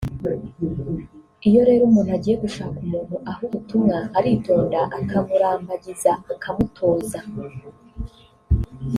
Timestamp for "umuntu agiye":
1.89-2.35